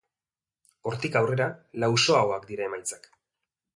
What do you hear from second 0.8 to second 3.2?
Hortik aurrera, lausoagoak dira emaitzak.